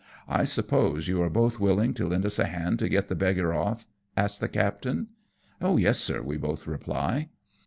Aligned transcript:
I 0.27 0.45
suppose 0.45 1.07
you 1.07 1.21
are 1.21 1.29
hoth 1.29 1.59
willing 1.59 1.93
to 1.93 2.07
lend 2.07 2.25
us 2.25 2.39
a 2.39 2.45
hand 2.47 2.79
to 2.79 2.89
get 2.89 3.07
the 3.07 3.13
beggar 3.13 3.53
off?" 3.53 3.85
asks 4.17 4.39
the 4.39 4.49
captain." 4.49 5.09
Yes, 5.61 5.99
sir," 5.99 6.23
we 6.23 6.37
both 6.37 6.65
reply. 6.65 7.29